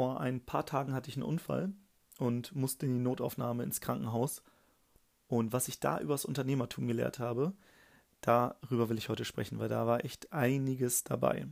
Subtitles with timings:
[0.00, 1.74] vor ein paar Tagen hatte ich einen Unfall
[2.18, 4.42] und musste in die Notaufnahme ins Krankenhaus.
[5.28, 7.52] Und was ich da übers Unternehmertum gelehrt habe,
[8.22, 11.48] darüber will ich heute sprechen, weil da war echt einiges dabei.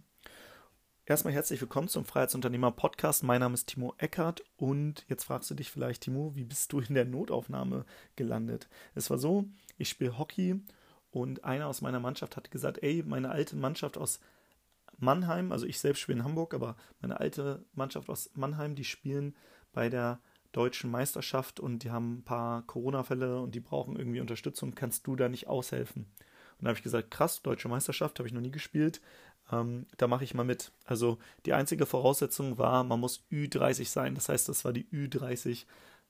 [1.04, 3.22] Erstmal herzlich willkommen zum Freiheitsunternehmer Podcast.
[3.22, 6.80] Mein Name ist Timo Eckert und jetzt fragst du dich vielleicht, Timo, wie bist du
[6.80, 7.84] in der Notaufnahme
[8.16, 8.70] gelandet?
[8.94, 9.44] Es war so,
[9.76, 10.58] ich spiele Hockey
[11.10, 14.20] und einer aus meiner Mannschaft hat gesagt, ey, meine alte Mannschaft aus
[14.98, 19.34] Mannheim, also ich selbst spiele in Hamburg, aber meine alte Mannschaft aus Mannheim, die spielen
[19.72, 20.20] bei der
[20.52, 24.74] deutschen Meisterschaft und die haben ein paar Corona-Fälle und die brauchen irgendwie Unterstützung.
[24.74, 26.04] Kannst du da nicht aushelfen?
[26.58, 29.00] Und da habe ich gesagt, krass, deutsche Meisterschaft habe ich noch nie gespielt.
[29.52, 30.72] Ähm, da mache ich mal mit.
[30.84, 34.14] Also die einzige Voraussetzung war, man muss Ü30 sein.
[34.14, 35.66] Das heißt, das war die Ü30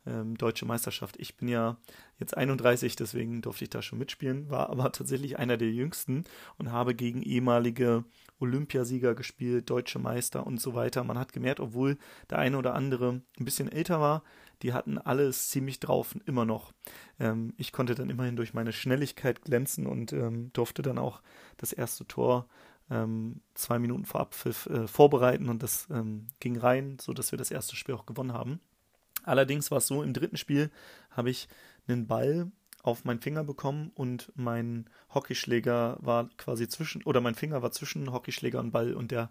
[0.06, 1.16] ähm, deutsche Meisterschaft.
[1.18, 1.76] Ich bin ja
[2.18, 6.24] jetzt 31, deswegen durfte ich da schon mitspielen, war aber tatsächlich einer der jüngsten
[6.56, 8.04] und habe gegen ehemalige
[8.40, 11.04] Olympiasieger gespielt, deutsche Meister und so weiter.
[11.04, 11.98] Man hat gemerkt, obwohl
[12.30, 14.22] der eine oder andere ein bisschen älter war,
[14.62, 16.72] die hatten alles ziemlich drauf, immer noch.
[17.20, 21.22] Ähm, ich konnte dann immerhin durch meine Schnelligkeit glänzen und ähm, durfte dann auch
[21.56, 22.48] das erste Tor
[22.90, 27.50] ähm, zwei Minuten vor Abpfiff äh, vorbereiten und das ähm, ging rein, sodass wir das
[27.50, 28.60] erste Spiel auch gewonnen haben.
[29.28, 30.70] Allerdings war es so, im dritten Spiel
[31.10, 31.48] habe ich
[31.86, 32.50] einen Ball
[32.82, 38.12] auf meinen Finger bekommen und mein Hockeyschläger war quasi zwischen, oder mein Finger war zwischen
[38.12, 39.30] Hockeyschläger und Ball und der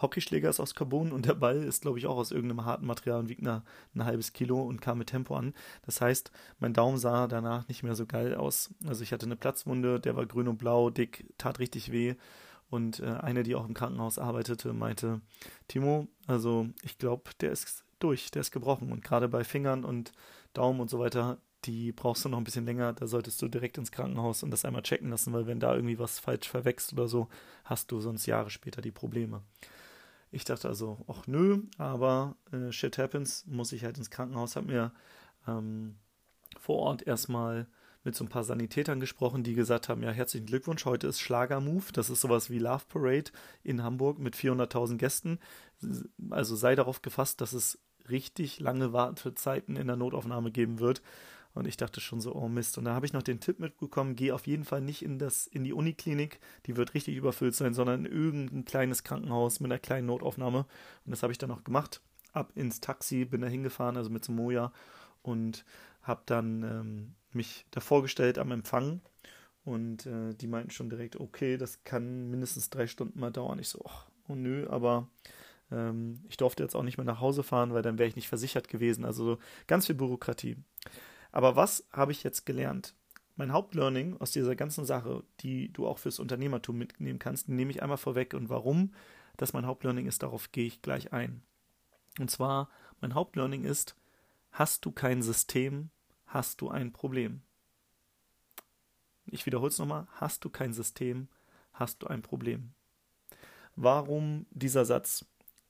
[0.00, 3.20] Hockeyschläger ist aus Carbon und der Ball ist, glaube ich, auch aus irgendeinem harten Material
[3.20, 3.62] und wiegt ein
[3.96, 5.54] halbes Kilo und kam mit Tempo an.
[5.84, 8.70] Das heißt, mein Daumen sah danach nicht mehr so geil aus.
[8.86, 12.14] Also ich hatte eine Platzwunde, der war grün und blau, dick, tat richtig weh.
[12.70, 15.20] Und äh, eine, die auch im Krankenhaus arbeitete, meinte,
[15.68, 18.92] Timo, also ich glaube, der ist durch, der ist gebrochen.
[18.92, 20.12] Und gerade bei Fingern und
[20.52, 23.78] Daumen und so weiter, die brauchst du noch ein bisschen länger, da solltest du direkt
[23.78, 27.06] ins Krankenhaus und das einmal checken lassen, weil wenn da irgendwie was falsch verwächst oder
[27.06, 27.28] so,
[27.64, 29.42] hast du sonst Jahre später die Probleme.
[30.30, 34.64] Ich dachte also, ach nö, aber äh, shit happens, muss ich halt ins Krankenhaus, hab
[34.64, 34.92] mir
[35.46, 35.96] ähm,
[36.58, 37.66] vor Ort erstmal
[38.04, 41.92] mit so ein paar Sanitätern gesprochen, die gesagt haben, ja, herzlichen Glückwunsch, heute ist Schlagermove,
[41.92, 43.30] das ist sowas wie Love Parade
[43.62, 45.38] in Hamburg mit 400.000 Gästen.
[46.30, 51.02] Also sei darauf gefasst, dass es richtig lange Wartezeiten in der Notaufnahme geben wird.
[51.54, 52.78] Und ich dachte schon so, oh Mist.
[52.78, 55.46] Und da habe ich noch den Tipp mitbekommen, geh auf jeden Fall nicht in, das,
[55.46, 59.78] in die Uniklinik, die wird richtig überfüllt sein, sondern in irgendein kleines Krankenhaus mit einer
[59.78, 60.66] kleinen Notaufnahme.
[61.04, 62.00] Und das habe ich dann auch gemacht.
[62.32, 64.72] Ab ins Taxi, bin da hingefahren, also mit Moja
[65.20, 65.66] und
[66.02, 69.02] habe dann ähm, mich da vorgestellt am Empfang.
[69.64, 73.58] Und äh, die meinten schon direkt, okay, das kann mindestens drei Stunden mal dauern.
[73.58, 73.84] Ich so,
[74.28, 75.08] oh nö, aber
[75.72, 78.28] ähm, ich durfte jetzt auch nicht mehr nach Hause fahren, weil dann wäre ich nicht
[78.28, 79.04] versichert gewesen.
[79.04, 80.56] Also ganz viel Bürokratie.
[81.30, 82.94] Aber was habe ich jetzt gelernt?
[83.36, 87.82] Mein Hauptlearning aus dieser ganzen Sache, die du auch fürs Unternehmertum mitnehmen kannst, nehme ich
[87.82, 88.34] einmal vorweg.
[88.34, 88.92] Und warum
[89.38, 91.42] das mein Hauptlearning ist, darauf gehe ich gleich ein.
[92.18, 92.68] Und zwar,
[93.00, 93.96] mein Hauptlearning ist,
[94.50, 95.90] hast du kein System,
[96.26, 97.40] hast du ein Problem.
[99.24, 101.28] Ich wiederhole es nochmal, hast du kein System,
[101.72, 102.74] hast du ein Problem.
[103.76, 105.24] Warum dieser Satz?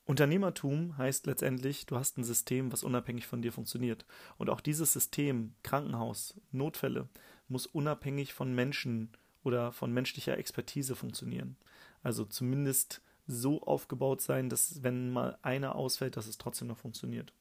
[0.05, 4.05] Unternehmertum heißt letztendlich, du hast ein System, was unabhängig von dir funktioniert.
[4.37, 7.09] Und auch dieses System, Krankenhaus, Notfälle,
[7.49, 9.11] muss unabhängig von Menschen
[9.45, 11.57] oder von menschlicher Expertise funktionieren.
[12.03, 17.33] Also zumindest so aufgebaut sein, dass wenn mal einer ausfällt, dass es trotzdem noch funktioniert.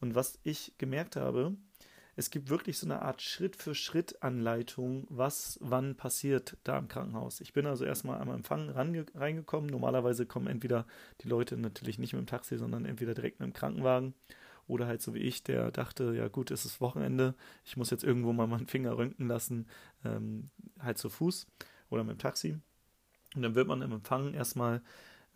[0.00, 1.54] Und was ich gemerkt habe,
[2.14, 7.40] es gibt wirklich so eine Art Schritt-für-Schritt-Anleitung, was wann passiert da im Krankenhaus.
[7.40, 9.70] Ich bin also erstmal am Empfang reingekommen.
[9.70, 10.86] Normalerweise kommen entweder
[11.22, 14.14] die Leute natürlich nicht mit dem Taxi, sondern entweder direkt mit dem Krankenwagen
[14.66, 17.34] oder halt so wie ich, der dachte, ja gut, es ist Wochenende,
[17.64, 19.66] ich muss jetzt irgendwo mal meinen Finger röntgen lassen,
[20.04, 21.46] ähm, halt zu Fuß
[21.90, 22.58] oder mit dem Taxi.
[23.34, 24.82] Und dann wird man im Empfang erstmal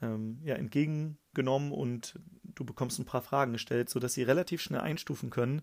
[0.02, 5.30] ähm, ja, entgegengenommen und du bekommst ein paar Fragen gestellt, sodass sie relativ schnell einstufen
[5.30, 5.62] können,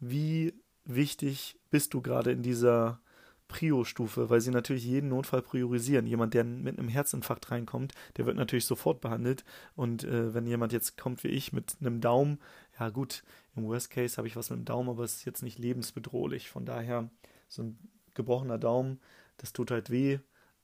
[0.00, 0.54] wie
[0.84, 3.00] wichtig bist du gerade in dieser
[3.48, 6.06] Prio-Stufe, weil sie natürlich jeden Notfall priorisieren.
[6.06, 9.44] Jemand, der mit einem Herzinfarkt reinkommt, der wird natürlich sofort behandelt.
[9.74, 12.38] Und äh, wenn jemand jetzt kommt wie ich mit einem Daumen,
[12.78, 13.24] ja gut,
[13.56, 16.50] im Worst Case habe ich was mit dem Daumen, aber es ist jetzt nicht lebensbedrohlich.
[16.50, 17.10] Von daher,
[17.48, 17.78] so ein
[18.14, 19.00] gebrochener Daumen,
[19.38, 20.18] das tut halt weh,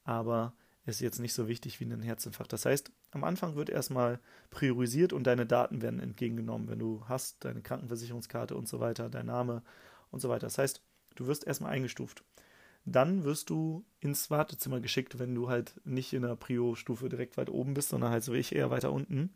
[0.05, 0.55] aber
[0.87, 2.53] ist jetzt nicht so wichtig wie ein Herzinfarkt.
[2.53, 4.21] Das heißt, am Anfang wird erstmal
[4.51, 9.27] priorisiert und deine Daten werden entgegengenommen, wenn du hast, deine Krankenversicherungskarte und so weiter, dein
[9.27, 9.63] Name
[10.11, 10.47] und so weiter.
[10.47, 10.83] Das heißt,
[11.15, 12.23] du wirst erstmal eingestuft.
[12.85, 17.49] Dann wirst du ins Wartezimmer geschickt, wenn du halt nicht in der Prio-Stufe direkt weit
[17.49, 19.31] oben bist, sondern halt so wie ich eher weiter unten.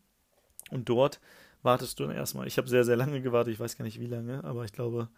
[0.70, 1.18] Und dort
[1.62, 2.46] wartest du dann erstmal.
[2.46, 5.08] Ich habe sehr, sehr lange gewartet, ich weiß gar nicht wie lange, aber ich glaube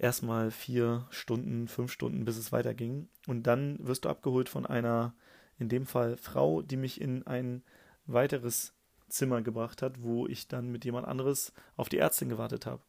[0.00, 3.08] erstmal vier Stunden, fünf Stunden, bis es weiterging.
[3.26, 5.14] Und dann wirst du abgeholt von einer,
[5.58, 7.62] in dem Fall Frau, die mich in ein
[8.06, 8.72] weiteres
[9.08, 12.82] Zimmer gebracht hat, wo ich dann mit jemand anderes auf die Ärztin gewartet habe.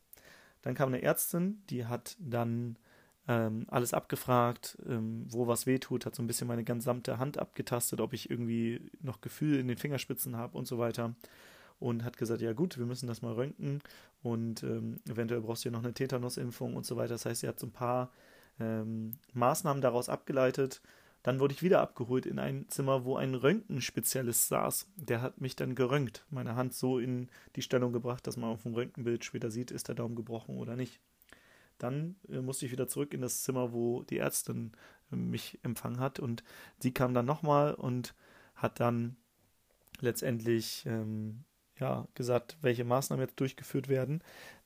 [0.61, 2.77] Dann kam eine Ärztin, die hat dann
[3.27, 7.99] ähm, alles abgefragt, ähm, wo was wehtut, hat so ein bisschen meine gesamte Hand abgetastet,
[7.99, 11.15] ob ich irgendwie noch Gefühl in den Fingerspitzen habe und so weiter.
[11.81, 13.81] Und hat gesagt, ja gut, wir müssen das mal röntgen
[14.21, 17.15] und ähm, eventuell brauchst du ja noch eine Tetanusimpfung und so weiter.
[17.15, 18.11] Das heißt, sie hat so ein paar
[18.59, 20.81] ähm, Maßnahmen daraus abgeleitet.
[21.23, 24.89] Dann wurde ich wieder abgeholt in ein Zimmer, wo ein Röntgenspezialist saß.
[24.95, 28.63] Der hat mich dann geröntgt, meine Hand so in die Stellung gebracht, dass man auf
[28.63, 30.99] dem Röntgenbild später sieht, ist der Daumen gebrochen oder nicht.
[31.79, 34.73] Dann äh, musste ich wieder zurück in das Zimmer, wo die Ärztin
[35.11, 36.19] äh, mich empfangen hat.
[36.19, 36.43] Und
[36.77, 38.13] sie kam dann nochmal und
[38.55, 39.15] hat dann
[39.99, 41.43] letztendlich ähm,
[41.81, 44.23] ja, gesagt, welche Maßnahmen jetzt durchgeführt werden.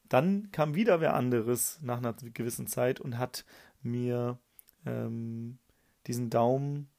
[0.09, 3.45] Dann kam wieder wer anderes nach einer gewissen Zeit und hat
[3.81, 4.37] mir
[4.85, 5.57] ähm,
[6.05, 6.89] diesen Daumen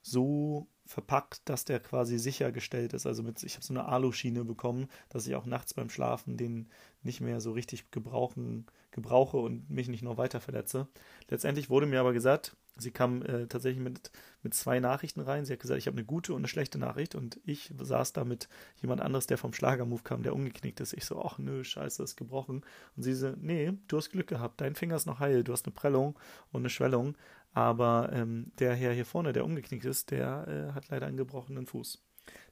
[0.00, 3.06] so verpackt, dass der quasi sichergestellt ist.
[3.06, 6.68] Also mit, ich habe so eine Aluschiene bekommen, dass ich auch nachts beim Schlafen den
[7.02, 10.86] nicht mehr so richtig gebrauchen, gebrauche und mich nicht noch weiter verletze.
[11.28, 14.10] Letztendlich wurde mir aber gesagt, sie kam äh, tatsächlich mit,
[14.42, 15.44] mit zwei Nachrichten rein.
[15.44, 18.24] Sie hat gesagt, ich habe eine gute und eine schlechte Nachricht und ich saß da
[18.24, 18.48] mit
[18.80, 20.92] jemand anderes, der vom Schlagermove kam, der umgeknickt ist.
[20.92, 22.64] Ich so, ach nö, scheiße, ist gebrochen.
[22.96, 25.66] Und sie so, nee, du hast Glück gehabt, dein Finger ist noch heil, du hast
[25.66, 26.18] eine Prellung
[26.52, 27.16] und eine Schwellung,
[27.52, 31.66] aber ähm, der Herr hier vorne, der umgeknickt ist, der äh, hat leider einen gebrochenen
[31.66, 32.02] Fuß.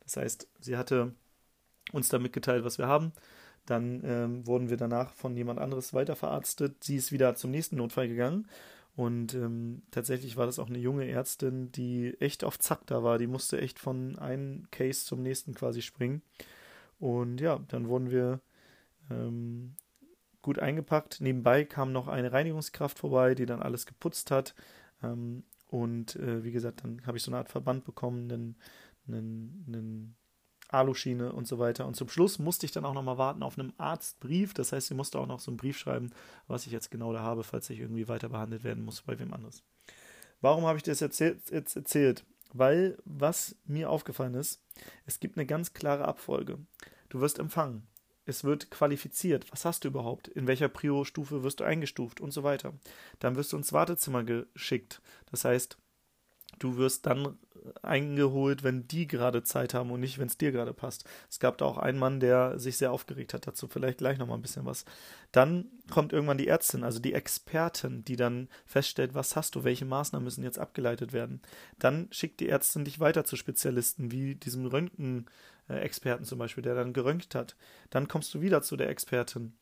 [0.01, 1.15] Das heißt, sie hatte
[1.93, 3.13] uns da mitgeteilt, was wir haben.
[3.71, 6.83] Dann ähm, wurden wir danach von jemand anderes weiterverarztet.
[6.83, 8.49] Sie ist wieder zum nächsten Notfall gegangen.
[8.97, 13.17] Und ähm, tatsächlich war das auch eine junge Ärztin, die echt auf Zack da war.
[13.19, 16.23] Die musste echt von einem Case zum nächsten quasi springen.
[16.99, 18.41] Und ja, dann wurden wir
[19.09, 19.77] ähm,
[20.43, 21.21] gut eingepackt.
[21.21, 24.57] Nebenbei kam noch eine Reinigungskraft vorbei, die dann alles geputzt hat.
[25.01, 28.57] Ähm, und äh, wie gesagt, dann habe ich so eine Art Verband bekommen, einen,
[29.07, 30.17] einen, einen
[30.73, 31.87] Aluschiene und so weiter.
[31.87, 34.55] Und zum Schluss musste ich dann auch nochmal warten auf einen Arztbrief.
[34.55, 36.11] Das heißt, sie musste auch noch so einen Brief schreiben,
[36.47, 39.33] was ich jetzt genau da habe, falls ich irgendwie weiter behandelt werden muss bei wem
[39.33, 39.63] anderes.
[40.41, 42.25] Warum habe ich das erzählt, jetzt erzählt?
[42.53, 44.63] Weil was mir aufgefallen ist,
[45.07, 46.59] es gibt eine ganz klare Abfolge.
[47.09, 47.87] Du wirst empfangen
[48.31, 49.51] es wird qualifiziert.
[49.51, 50.29] Was hast du überhaupt?
[50.29, 52.75] In welcher Prio-Stufe wirst du eingestuft und so weiter.
[53.19, 55.03] Dann wirst du ins Wartezimmer geschickt.
[55.31, 55.79] Das heißt,
[56.61, 57.37] du wirst dann
[57.83, 61.05] eingeholt, wenn die gerade Zeit haben und nicht, wenn es dir gerade passt.
[61.29, 64.39] Es gab da auch einen Mann, der sich sehr aufgeregt hat dazu, vielleicht gleich nochmal
[64.39, 64.85] ein bisschen was.
[65.33, 69.85] Dann kommt irgendwann die Ärztin, also die Expertin, die dann feststellt, was hast du, welche
[69.85, 71.41] Maßnahmen müssen jetzt abgeleitet werden.
[71.79, 76.93] Dann schickt die Ärztin dich weiter zu Spezialisten, wie diesem Röntgen-Experten zum Beispiel, der dann
[76.93, 77.57] geröntgt hat.
[77.91, 79.55] Dann kommst du wieder zu der Expertin.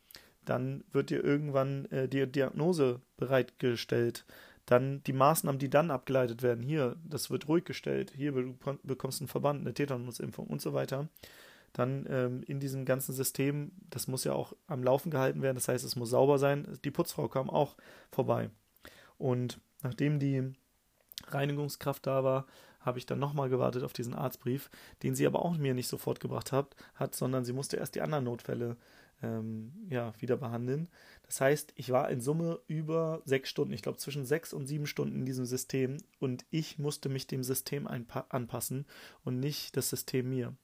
[0.45, 4.25] Dann wird dir irgendwann äh, die Diagnose bereitgestellt
[4.69, 8.32] dann die Maßnahmen, die dann abgeleitet werden, hier, das wird ruhig gestellt, hier
[8.82, 11.09] bekommst du einen Verband, eine Tetanusimpfung und so weiter.
[11.73, 15.69] Dann ähm, in diesem ganzen System, das muss ja auch am Laufen gehalten werden, das
[15.69, 16.79] heißt, es muss sauber sein.
[16.85, 17.76] Die Putzfrau kam auch
[18.12, 18.50] vorbei.
[19.17, 20.53] Und nachdem die
[21.29, 22.47] Reinigungskraft da war,
[22.81, 24.71] habe ich dann nochmal gewartet auf diesen Arztbrief,
[25.03, 28.03] den sie aber auch mir nicht sofort gebracht hat, hat sondern sie musste erst die
[28.03, 28.76] anderen Notfälle
[29.23, 30.88] ähm, ja, wieder behandeln.
[31.26, 34.87] Das heißt, ich war in Summe über sechs Stunden, ich glaube zwischen sechs und sieben
[34.87, 38.87] Stunden in diesem System und ich musste mich dem System anpassen
[39.25, 40.55] und nicht das System mir.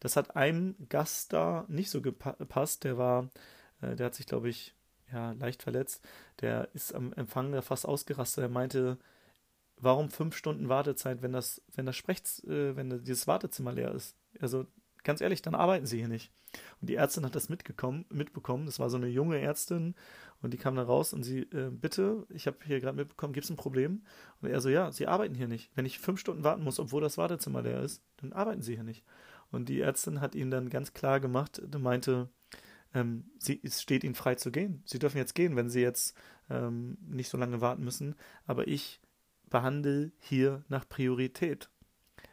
[0.00, 3.30] Das hat einem Gast da nicht so gepasst, der war,
[3.80, 4.74] äh, der hat sich, glaube ich,
[5.12, 6.04] ja, leicht verletzt.
[6.40, 8.42] Der ist am Empfang da fast ausgerastet.
[8.42, 8.98] Er meinte,
[9.76, 14.16] warum fünf Stunden Wartezeit, wenn das, wenn das Sprechz, äh, wenn dieses Wartezimmer leer ist?
[14.40, 14.66] Also
[15.04, 16.32] ganz ehrlich, dann arbeiten sie hier nicht.
[16.80, 18.66] Und die Ärztin hat das mitgekommen, mitbekommen.
[18.66, 19.94] Das war so eine junge Ärztin
[20.42, 23.44] und die kam dann raus und sie, äh, bitte, ich habe hier gerade mitbekommen, gibt
[23.44, 24.02] es ein Problem?
[24.40, 25.70] Und er so, ja, sie arbeiten hier nicht.
[25.74, 28.84] Wenn ich fünf Stunden warten muss, obwohl das Wartezimmer leer ist, dann arbeiten sie hier
[28.84, 29.04] nicht.
[29.50, 32.28] Und die Ärztin hat ihm dann ganz klar gemacht, meinte,
[32.94, 34.82] ähm, sie, es steht ihnen frei zu gehen.
[34.86, 36.16] Sie dürfen jetzt gehen, wenn sie jetzt
[36.48, 38.14] ähm, nicht so lange warten müssen.
[38.46, 39.00] Aber ich
[39.48, 41.68] behandle hier nach Priorität.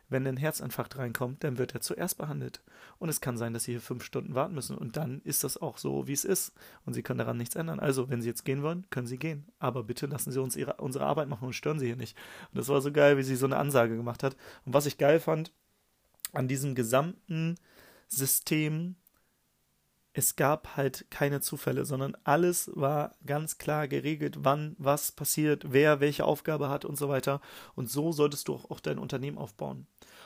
[0.09, 2.61] Wenn ein Herzinfarkt reinkommt, dann wird er zuerst behandelt.
[2.97, 4.77] Und es kann sein, dass Sie hier fünf Stunden warten müssen.
[4.77, 6.53] Und dann ist das auch so, wie es ist.
[6.85, 7.79] Und Sie können daran nichts ändern.
[7.79, 9.47] Also, wenn Sie jetzt gehen wollen, können Sie gehen.
[9.59, 12.17] Aber bitte lassen Sie uns ihre, unsere Arbeit machen und stören Sie hier nicht.
[12.51, 14.35] Und das war so geil, wie sie so eine Ansage gemacht hat.
[14.65, 15.51] Und was ich geil fand,
[16.33, 17.55] an diesem gesamten
[18.07, 18.95] System
[20.17, 25.99] es gab halt keine Zufälle, sondern alles war ganz klar geregelt, wann was passiert, wer
[25.99, 27.39] welche Aufgabe hat und so weiter.
[27.75, 29.85] Und so solltest du auch, dein Unternehmen aufbauen.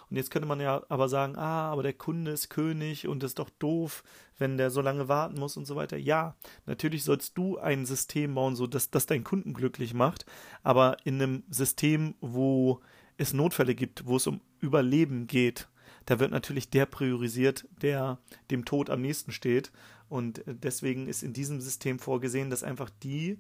[0.10, 3.38] Und jetzt könnte man ja aber sagen, ah, aber der Kunde ist König und ist
[3.38, 4.06] doch doof,
[4.38, 5.98] wenn der so lange warten muss und so weiter.
[5.98, 10.26] Ja, natürlich sollst du ein System bauen, so dass das deinen Kunden glücklich macht,
[10.64, 12.80] aber in einem System, wo
[13.18, 15.68] es Notfälle gibt, wo es um Überleben geht,
[16.12, 19.72] da wird natürlich der priorisiert, der dem Tod am nächsten steht.
[20.10, 23.40] Und deswegen ist in diesem System vorgesehen, dass einfach die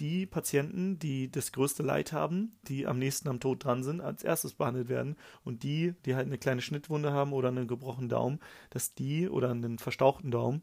[0.00, 4.22] die Patienten, die das größte Leid haben, die am nächsten am Tod dran sind, als
[4.22, 8.38] erstes behandelt werden und die, die halt eine kleine Schnittwunde haben oder einen gebrochenen Daumen,
[8.68, 10.62] dass die oder einen verstauchten Daumen,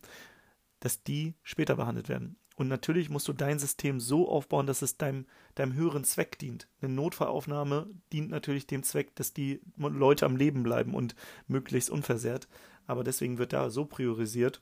[0.79, 2.35] dass die später behandelt werden.
[2.61, 5.25] Und natürlich musst du dein System so aufbauen, dass es deinem,
[5.55, 6.67] deinem höheren Zweck dient.
[6.79, 11.15] Eine Notfallaufnahme dient natürlich dem Zweck, dass die Leute am Leben bleiben und
[11.47, 12.47] möglichst unversehrt.
[12.85, 14.61] Aber deswegen wird da so priorisiert.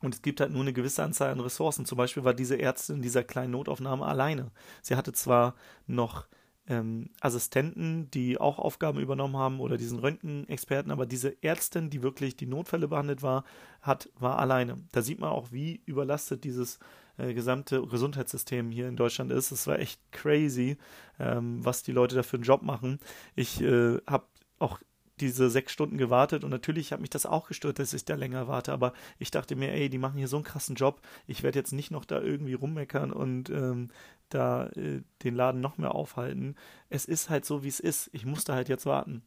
[0.00, 1.84] Und es gibt halt nur eine gewisse Anzahl an Ressourcen.
[1.84, 4.50] Zum Beispiel war diese Ärztin in dieser kleinen Notaufnahme alleine.
[4.80, 5.54] Sie hatte zwar
[5.86, 6.28] noch
[6.66, 12.36] ähm, Assistenten, die auch Aufgaben übernommen haben oder diesen Röntgenexperten, aber diese Ärztin, die wirklich
[12.36, 13.44] die Notfälle behandelt war,
[13.82, 14.76] hat, war alleine.
[14.92, 16.78] Da sieht man auch, wie überlastet dieses
[17.18, 19.50] äh, gesamte Gesundheitssystem hier in Deutschland ist.
[19.50, 20.78] Es war echt crazy,
[21.18, 22.98] ähm, was die Leute da für einen Job machen.
[23.34, 24.26] Ich äh, habe
[24.58, 24.80] auch
[25.20, 28.48] diese sechs Stunden gewartet und natürlich hat mich das auch gestört, dass ich da länger
[28.48, 31.58] warte, aber ich dachte mir, ey, die machen hier so einen krassen Job, ich werde
[31.58, 33.88] jetzt nicht noch da irgendwie rummeckern und ähm,
[34.28, 36.54] da äh, den Laden noch mehr aufhalten.
[36.88, 38.10] Es ist halt so, wie es ist.
[38.12, 39.22] Ich musste halt jetzt warten.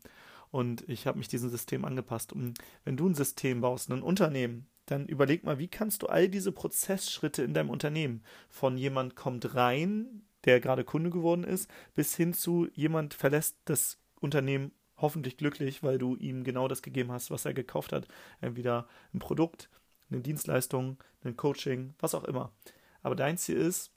[0.51, 2.33] Und ich habe mich diesem System angepasst.
[2.33, 6.27] Und wenn du ein System baust, ein Unternehmen, dann überleg mal, wie kannst du all
[6.29, 12.15] diese Prozessschritte in deinem Unternehmen von jemand kommt rein, der gerade Kunde geworden ist, bis
[12.15, 17.31] hin zu jemand verlässt das Unternehmen hoffentlich glücklich, weil du ihm genau das gegeben hast,
[17.31, 18.07] was er gekauft hat.
[18.39, 19.69] Entweder ein Produkt,
[20.10, 22.51] eine Dienstleistung, ein Coaching, was auch immer.
[23.01, 23.91] Aber dein Ziel ist,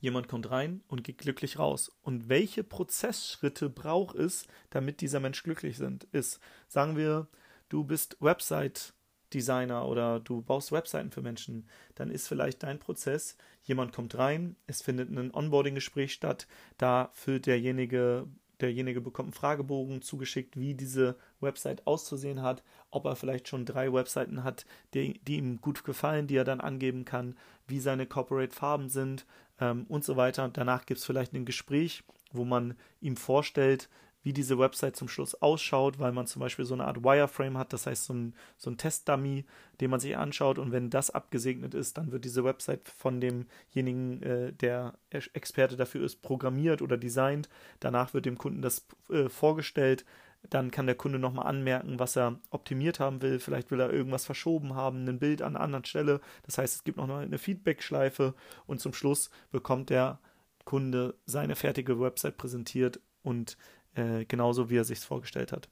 [0.00, 1.90] jemand kommt rein und geht glücklich raus.
[2.02, 7.26] Und welche Prozessschritte braucht es, damit dieser Mensch glücklich sind, ist, sagen wir,
[7.68, 8.94] du bist Website
[9.32, 14.56] Designer oder du baust Webseiten für Menschen, dann ist vielleicht dein Prozess, jemand kommt rein,
[14.66, 16.46] es findet ein Onboarding-Gespräch statt,
[16.78, 18.26] da füllt derjenige
[18.60, 23.92] derjenige bekommt einen Fragebogen zugeschickt, wie diese Website auszusehen hat, ob er vielleicht schon drei
[23.92, 28.88] Webseiten hat, die, die ihm gut gefallen, die er dann angeben kann, wie seine Corporate-Farben
[28.88, 29.26] sind
[29.60, 30.48] ähm, und so weiter.
[30.52, 33.88] Danach gibt es vielleicht ein Gespräch, wo man ihm vorstellt,
[34.22, 37.72] wie diese Website zum Schluss ausschaut, weil man zum Beispiel so eine Art Wireframe hat,
[37.72, 39.44] das heißt so ein, so ein Testdummy,
[39.80, 44.22] den man sich anschaut und wenn das abgesegnet ist, dann wird diese Website von demjenigen,
[44.22, 47.48] äh, der Experte dafür ist, programmiert oder designt.
[47.80, 50.04] Danach wird dem Kunden das äh, vorgestellt.
[50.48, 53.38] Dann kann der Kunde nochmal anmerken, was er optimiert haben will.
[53.38, 56.20] Vielleicht will er irgendwas verschoben haben, ein Bild an einer anderen Stelle.
[56.44, 58.34] Das heißt, es gibt noch eine Feedback-Schleife
[58.66, 60.18] und zum Schluss bekommt der
[60.64, 63.56] Kunde seine fertige Website präsentiert und
[63.94, 65.68] äh, genauso wie er sich vorgestellt hat.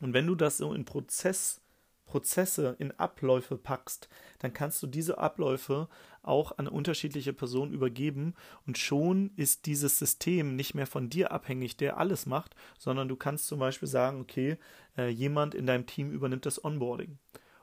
[0.00, 1.60] Und wenn du das so in Prozess,
[2.04, 4.08] Prozesse, in Abläufe packst,
[4.38, 5.88] dann kannst du diese Abläufe
[6.22, 8.34] auch an unterschiedliche Personen übergeben.
[8.66, 13.16] Und schon ist dieses System nicht mehr von dir abhängig, der alles macht, sondern du
[13.16, 14.58] kannst zum Beispiel sagen, okay,
[14.96, 17.18] äh, jemand in deinem Team übernimmt das Onboarding.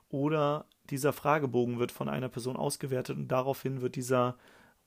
[0.10, 4.38] Oder dieser Fragebogen wird von einer Person ausgewertet und daraufhin wird dieser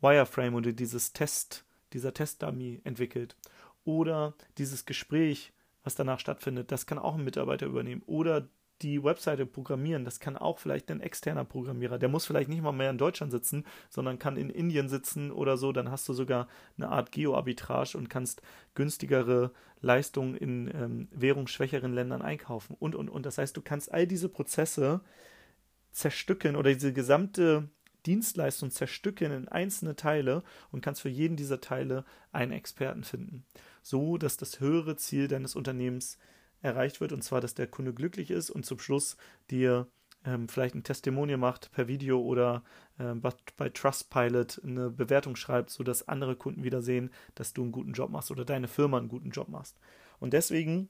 [0.01, 3.37] Wireframe oder dieses Test, dieser Testdummy entwickelt
[3.85, 8.03] oder dieses Gespräch, was danach stattfindet, das kann auch ein Mitarbeiter übernehmen.
[8.07, 8.49] Oder
[8.83, 11.99] die Webseite programmieren, das kann auch vielleicht ein externer Programmierer.
[11.99, 15.57] Der muss vielleicht nicht mal mehr in Deutschland sitzen, sondern kann in Indien sitzen oder
[15.57, 15.73] so.
[15.73, 18.43] Dann hast du sogar eine Art Geo-Arbitrage und kannst
[18.75, 23.27] günstigere Leistungen in ähm, währungsschwächeren Ländern einkaufen und, und, und.
[23.27, 25.01] Das heißt, du kannst all diese Prozesse
[25.93, 27.69] zerstückeln oder diese gesamte
[28.07, 33.45] Dienstleistung zerstückeln in einzelne Teile und kannst für jeden dieser Teile einen Experten finden
[33.85, 36.19] so dass das höhere Ziel deines Unternehmens
[36.63, 39.19] erreicht wird, und zwar, dass der Kunde glücklich ist und zum Schluss
[39.51, 39.87] dir
[40.25, 42.65] ähm, vielleicht ein Testimonial macht per Video oder
[42.99, 43.15] äh,
[43.57, 48.11] bei Trustpilot eine Bewertung schreibt, sodass andere Kunden wieder sehen, dass du einen guten Job
[48.11, 49.79] machst oder deine Firma einen guten Job machst.
[50.19, 50.89] Und deswegen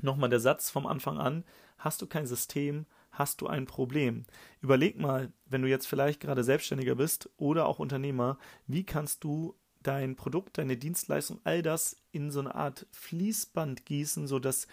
[0.00, 1.44] nochmal der Satz vom Anfang an,
[1.76, 4.24] hast du kein System, hast du ein Problem.
[4.60, 9.54] Überleg mal, wenn du jetzt vielleicht gerade Selbstständiger bist oder auch Unternehmer, wie kannst du
[9.82, 14.66] dein Produkt, deine Dienstleistung, all das in so eine Art Fließband gießen, sodass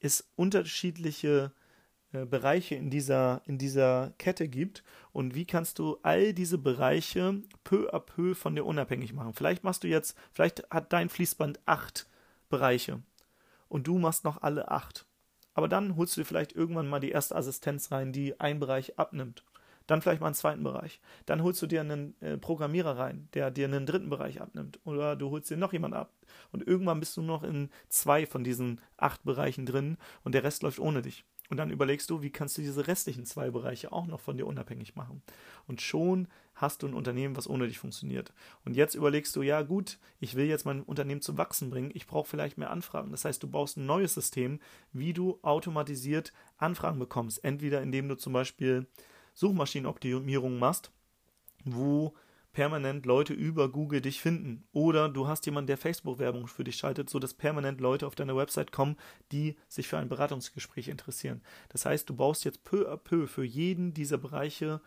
[0.00, 1.52] es unterschiedliche
[2.12, 4.82] äh, Bereiche in dieser, in dieser Kette gibt
[5.12, 9.34] und wie kannst du all diese Bereiche peu à peu von dir unabhängig machen.
[9.34, 12.08] Vielleicht machst du jetzt, vielleicht hat dein Fließband acht
[12.48, 13.02] Bereiche
[13.68, 15.07] und du machst noch alle acht.
[15.58, 18.96] Aber dann holst du dir vielleicht irgendwann mal die erste Assistenz rein, die einen Bereich
[18.96, 19.42] abnimmt
[19.88, 21.00] dann vielleicht mal einen zweiten Bereich.
[21.26, 24.78] Dann holst du dir einen äh, Programmierer rein, der dir einen dritten Bereich abnimmt.
[24.84, 26.12] Oder du holst dir noch jemanden ab.
[26.52, 30.62] Und irgendwann bist du noch in zwei von diesen acht Bereichen drin und der Rest
[30.62, 31.24] läuft ohne dich.
[31.48, 34.46] Und dann überlegst du, wie kannst du diese restlichen zwei Bereiche auch noch von dir
[34.46, 35.22] unabhängig machen.
[35.66, 38.32] Und schon hast du ein Unternehmen, was ohne dich funktioniert.
[38.64, 42.06] Und jetzt überlegst du, ja gut, ich will jetzt mein Unternehmen zum Wachsen bringen, ich
[42.06, 43.10] brauche vielleicht mehr Anfragen.
[43.10, 44.60] Das heißt, du baust ein neues System,
[44.92, 47.42] wie du automatisiert Anfragen bekommst.
[47.44, 48.86] Entweder indem du zum Beispiel
[49.34, 50.92] Suchmaschinenoptimierung machst,
[51.64, 52.14] wo
[52.52, 54.64] permanent Leute über Google dich finden.
[54.72, 58.72] Oder du hast jemanden, der Facebook-Werbung für dich schaltet, sodass permanent Leute auf deine Website
[58.72, 58.96] kommen,
[59.30, 61.40] die sich für ein Beratungsgespräch interessieren.
[61.68, 64.80] Das heißt, du baust jetzt peu à peu für jeden dieser Bereiche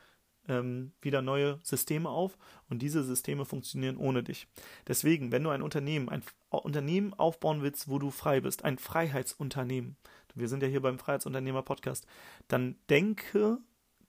[0.47, 2.37] ähm, wieder neue Systeme auf
[2.69, 4.47] und diese Systeme funktionieren ohne dich.
[4.87, 9.97] Deswegen, wenn du ein Unternehmen, ein Unternehmen aufbauen willst, wo du frei bist, ein Freiheitsunternehmen,
[10.35, 12.07] wir sind ja hier beim Freiheitsunternehmer Podcast,
[12.47, 13.59] dann denke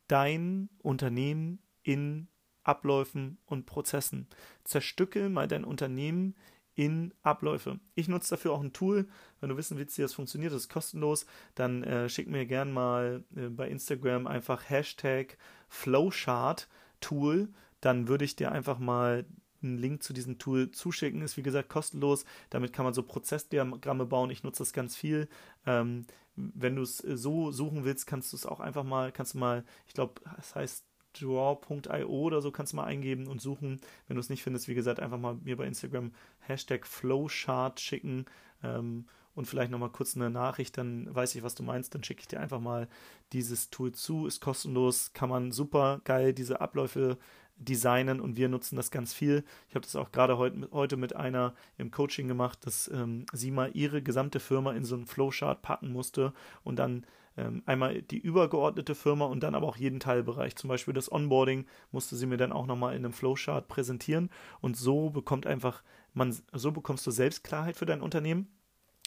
[0.09, 2.29] dein Unternehmen in
[2.65, 4.29] Abläufen und Prozessen.
[4.65, 6.37] Zerstücke mal dein Unternehmen
[6.75, 7.79] in Abläufe.
[7.95, 9.09] Ich nutze dafür auch ein Tool.
[9.41, 12.73] Wenn du wissen willst, wie das funktioniert, das ist kostenlos, dann äh, schick mir gern
[12.73, 15.37] mal äh, bei Instagram einfach Hashtag
[15.69, 16.69] Flowchart
[17.01, 17.49] Tool.
[17.81, 19.27] Dann würde ich dir einfach mal
[19.63, 21.23] einen Link zu diesem Tool zuschicken.
[21.23, 22.25] Ist wie gesagt kostenlos.
[22.51, 24.31] Damit kann man so Prozessdiagramme bauen.
[24.31, 25.29] Ich nutze das ganz viel.
[25.67, 29.35] Ähm, wenn du es äh, so suchen willst, kannst du es auch einfach mal, kannst
[29.35, 33.81] du mal, ich glaube, es heißt draw.io oder so kannst du mal eingeben und suchen.
[34.07, 38.27] Wenn du es nicht findest, wie gesagt, einfach mal mir bei Instagram Hashtag Flowchart schicken
[38.63, 41.95] ähm, und vielleicht nochmal kurz eine Nachricht, dann weiß ich, was du meinst.
[41.95, 42.89] Dann schicke ich dir einfach mal
[43.33, 44.27] dieses Tool zu.
[44.27, 47.19] Ist kostenlos, kann man super geil diese Abläufe
[47.57, 49.45] designen und wir nutzen das ganz viel.
[49.69, 53.51] Ich habe das auch gerade heut, heute mit einer im Coaching gemacht, dass ähm, sie
[53.51, 56.33] mal ihre gesamte Firma in so einen Flowchart packen musste
[56.65, 57.07] und dann
[57.67, 60.57] einmal die übergeordnete Firma und dann aber auch jeden Teilbereich.
[60.57, 64.77] Zum Beispiel das Onboarding musste sie mir dann auch nochmal in einem Flowchart präsentieren und
[64.77, 65.83] so bekommt einfach
[66.15, 68.49] man, so bekommst du selbst Klarheit für dein Unternehmen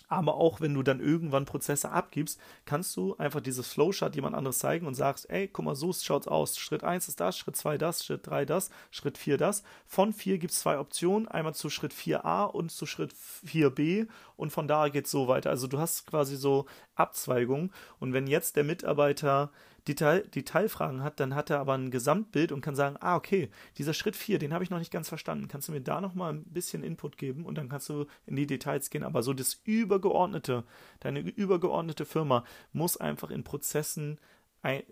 [0.08, 4.60] aber auch wenn du dann irgendwann Prozesse abgibst, kannst du einfach dieses Flowchart jemand anderes
[4.60, 6.58] zeigen und sagst, ey, guck mal, so schaut's aus.
[6.58, 9.64] Schritt 1 ist das, Schritt 2 das, Schritt 3 das, Schritt 4 das.
[9.86, 14.08] Von 4 gibt es zwei Optionen, einmal zu Schritt 4a und zu Schritt 4b
[14.38, 15.50] und von da geht es so weiter.
[15.50, 19.52] Also du hast quasi so Abzweigungen und wenn jetzt der Mitarbeiter
[19.88, 23.94] Detail, Detailfragen hat, dann hat er aber ein Gesamtbild und kann sagen, ah, okay, dieser
[23.94, 25.48] Schritt 4, den habe ich noch nicht ganz verstanden.
[25.48, 28.48] Kannst du mir da nochmal ein bisschen Input geben und dann kannst du in die
[28.48, 29.04] Details gehen.
[29.04, 30.64] Aber so das Übergeordnete,
[31.00, 32.44] deine übergeordnete Firma
[32.74, 34.20] muss einfach in Prozessen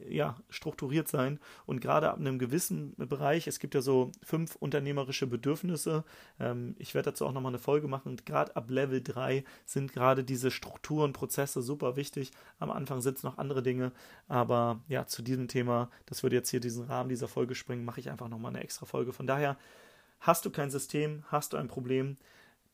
[0.09, 5.27] ja, strukturiert sein und gerade ab einem gewissen Bereich, es gibt ja so fünf unternehmerische
[5.27, 6.03] Bedürfnisse,
[6.39, 9.93] ähm, ich werde dazu auch nochmal eine Folge machen und gerade ab Level 3 sind
[9.93, 12.31] gerade diese Strukturen, Prozesse super wichtig.
[12.59, 13.91] Am Anfang sind es noch andere Dinge,
[14.27, 17.99] aber ja, zu diesem Thema, das würde jetzt hier diesen Rahmen dieser Folge springen, mache
[17.99, 19.13] ich einfach nochmal eine extra Folge.
[19.13, 19.57] Von daher,
[20.19, 22.17] hast du kein System, hast du ein Problem,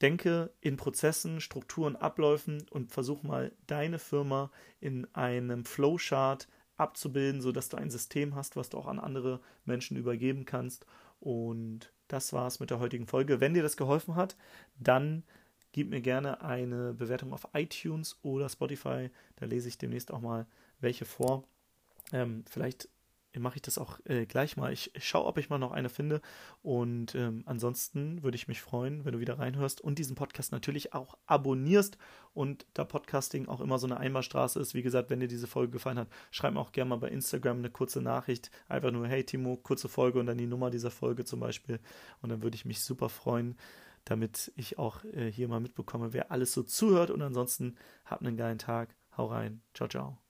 [0.02, 6.48] denke in Prozessen, Strukturen, Abläufen und versuch mal deine Firma in einem Flowchart
[6.80, 10.86] abzubilden, sodass du ein System hast, was du auch an andere Menschen übergeben kannst.
[11.20, 13.40] Und das war's mit der heutigen Folge.
[13.40, 14.36] Wenn dir das geholfen hat,
[14.80, 15.24] dann
[15.72, 19.10] gib mir gerne eine Bewertung auf iTunes oder Spotify.
[19.36, 20.46] Da lese ich demnächst auch mal
[20.80, 21.44] welche vor.
[22.12, 22.90] Ähm, vielleicht
[23.38, 24.74] mache ich das auch äh, gleich mal.
[24.74, 26.22] Ich, schaue, ob ich mal noch eine finde.
[26.62, 30.94] Und ähm, ansonsten würde ich mich freuen, wenn du wieder reinhörst und diesen Podcast natürlich
[30.94, 31.98] auch abonnierst.
[32.34, 35.74] Und da Podcasting auch immer so eine Einbahnstraße ist, wie gesagt, wenn dir diese Folge
[35.74, 38.50] gefallen hat, schreib mir auch gerne mal bei Instagram eine kurze Nachricht.
[38.68, 41.80] Einfach nur, hey Timo, kurze Folge und dann die Nummer dieser Folge zum Beispiel.
[42.22, 43.56] Und dann würde ich mich super freuen
[44.06, 47.12] damit ich auch äh, hier mal mitbekomme, wer alles so zuhört.
[47.12, 48.96] Und ansonsten habt einen geilen Tag.
[49.16, 49.62] Hau rein.
[49.74, 50.29] Ciao, ciao.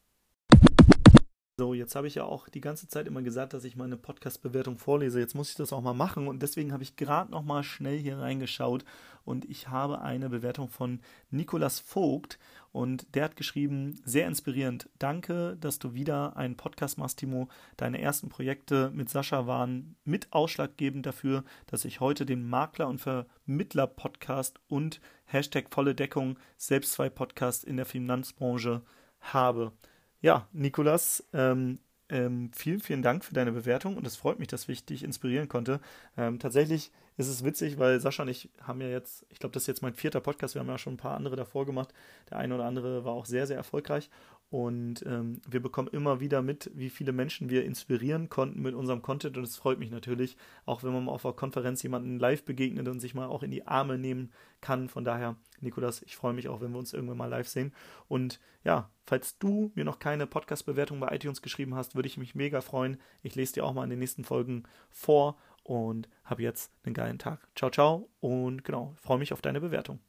[1.60, 4.78] So, jetzt habe ich ja auch die ganze Zeit immer gesagt, dass ich meine Podcast-Bewertung
[4.78, 5.20] vorlese.
[5.20, 7.98] Jetzt muss ich das auch mal machen und deswegen habe ich gerade noch mal schnell
[7.98, 8.86] hier reingeschaut
[9.26, 12.40] und ich habe eine Bewertung von Nikolas Vogt
[12.72, 14.88] und der hat geschrieben, sehr inspirierend.
[15.00, 17.50] Danke, dass du wieder einen Podcast machst, Timo.
[17.76, 23.02] Deine ersten Projekte mit Sascha waren mit ausschlaggebend dafür, dass ich heute den Makler- und
[23.02, 28.82] Vermittler-Podcast und Hashtag volle Deckung selbst zwei Podcasts in der Finanzbranche
[29.20, 29.74] habe
[30.22, 31.80] ja, Nikolas, ähm,
[32.10, 35.48] ähm, vielen, vielen Dank für deine Bewertung und es freut mich, dass ich dich inspirieren
[35.48, 35.80] konnte.
[36.18, 39.64] Ähm, tatsächlich ist es witzig, weil Sascha und ich haben ja jetzt, ich glaube, das
[39.64, 41.94] ist jetzt mein vierter Podcast, wir haben ja schon ein paar andere davor gemacht.
[42.30, 44.10] Der eine oder andere war auch sehr, sehr erfolgreich
[44.52, 49.04] und ähm, wir bekommen immer wieder mit, wie viele Menschen wir inspirieren konnten mit unserem
[49.04, 52.44] Content und es freut mich natürlich, auch wenn man mal auf einer Konferenz jemanden live
[52.44, 54.90] begegnet und sich mal auch in die Arme nehmen kann.
[54.90, 57.74] Von daher, Nikolas, ich freue mich auch, wenn wir uns irgendwann mal live sehen.
[58.08, 62.34] Und ja, falls du mir noch keine Podcast-Bewertung bei iTunes geschrieben hast, würde ich mich
[62.34, 62.98] mega freuen.
[63.22, 67.20] Ich lese dir auch mal in den nächsten Folgen vor und habe jetzt einen geilen
[67.20, 67.48] Tag.
[67.56, 70.00] Ciao, ciao und genau, freue mich auf deine Bewertung.